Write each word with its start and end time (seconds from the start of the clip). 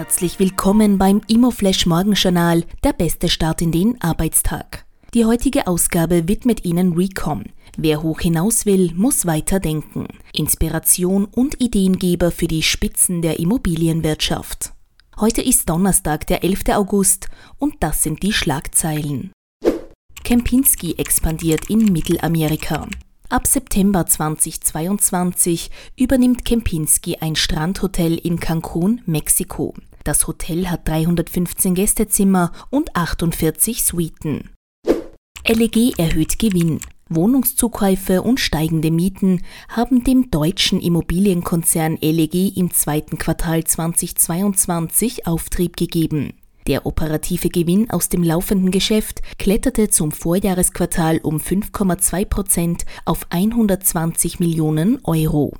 Herzlich 0.00 0.38
willkommen 0.38 0.96
beim 0.96 1.20
Immoflash 1.28 1.84
Morgenjournal, 1.84 2.64
der 2.84 2.94
beste 2.94 3.28
Start 3.28 3.60
in 3.60 3.70
den 3.70 4.00
Arbeitstag. 4.00 4.86
Die 5.12 5.26
heutige 5.26 5.66
Ausgabe 5.66 6.26
widmet 6.26 6.64
Ihnen 6.64 6.94
Recom. 6.94 7.44
Wer 7.76 8.02
hoch 8.02 8.20
hinaus 8.20 8.64
will, 8.64 8.94
muss 8.94 9.26
weiter 9.26 9.60
denken. 9.60 10.06
Inspiration 10.32 11.26
und 11.26 11.60
Ideengeber 11.60 12.30
für 12.30 12.46
die 12.46 12.62
Spitzen 12.62 13.20
der 13.20 13.40
Immobilienwirtschaft. 13.40 14.72
Heute 15.18 15.42
ist 15.42 15.68
Donnerstag, 15.68 16.26
der 16.28 16.44
11. 16.44 16.70
August, 16.70 17.28
und 17.58 17.74
das 17.80 18.02
sind 18.02 18.22
die 18.22 18.32
Schlagzeilen. 18.32 19.32
Kempinski 20.24 20.94
expandiert 20.96 21.68
in 21.68 21.92
Mittelamerika. 21.92 22.88
Ab 23.28 23.46
September 23.46 24.06
2022 24.06 25.70
übernimmt 25.98 26.46
Kempinski 26.46 27.18
ein 27.20 27.36
Strandhotel 27.36 28.16
in 28.16 28.40
Cancun, 28.40 29.02
Mexiko. 29.04 29.74
Das 30.10 30.26
Hotel 30.26 30.66
hat 30.66 30.88
315 30.88 31.76
Gästezimmer 31.76 32.50
und 32.68 32.96
48 32.96 33.84
Suiten. 33.84 34.50
LEG 35.46 35.96
erhöht 36.00 36.40
Gewinn. 36.40 36.80
Wohnungszukäufe 37.08 38.20
und 38.22 38.40
steigende 38.40 38.90
Mieten 38.90 39.44
haben 39.68 40.02
dem 40.02 40.28
deutschen 40.32 40.80
Immobilienkonzern 40.80 41.96
LEG 42.00 42.56
im 42.56 42.72
zweiten 42.72 43.18
Quartal 43.18 43.62
2022 43.62 45.28
Auftrieb 45.28 45.76
gegeben. 45.76 46.32
Der 46.66 46.86
operative 46.86 47.48
Gewinn 47.48 47.88
aus 47.90 48.08
dem 48.08 48.24
laufenden 48.24 48.72
Geschäft 48.72 49.22
kletterte 49.38 49.90
zum 49.90 50.10
Vorjahresquartal 50.10 51.18
um 51.18 51.36
5,2 51.36 52.24
Prozent 52.24 52.84
auf 53.04 53.28
120 53.30 54.40
Millionen 54.40 54.98
Euro. 55.04 55.54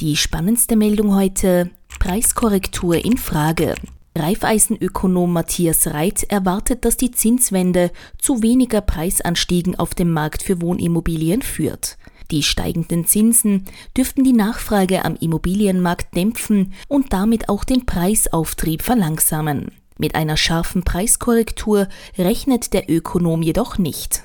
Die 0.00 0.16
spannendste 0.16 0.74
Meldung 0.74 1.14
heute 1.14 1.70
Preiskorrektur 2.04 3.02
in 3.02 3.16
Frage. 3.16 3.76
Reifeisenökonom 4.14 5.32
Matthias 5.32 5.86
Reit 5.86 6.24
erwartet, 6.24 6.84
dass 6.84 6.98
die 6.98 7.12
Zinswende 7.12 7.90
zu 8.18 8.42
weniger 8.42 8.82
Preisanstiegen 8.82 9.78
auf 9.78 9.94
dem 9.94 10.10
Markt 10.10 10.42
für 10.42 10.60
Wohnimmobilien 10.60 11.40
führt. 11.40 11.96
Die 12.30 12.42
steigenden 12.42 13.06
Zinsen 13.06 13.64
dürften 13.96 14.22
die 14.22 14.34
Nachfrage 14.34 15.02
am 15.02 15.16
Immobilienmarkt 15.16 16.14
dämpfen 16.14 16.74
und 16.88 17.14
damit 17.14 17.48
auch 17.48 17.64
den 17.64 17.86
Preisauftrieb 17.86 18.82
verlangsamen. 18.82 19.70
Mit 19.96 20.14
einer 20.14 20.36
scharfen 20.36 20.82
Preiskorrektur 20.82 21.88
rechnet 22.18 22.74
der 22.74 22.90
Ökonom 22.90 23.40
jedoch 23.40 23.78
nicht. 23.78 24.24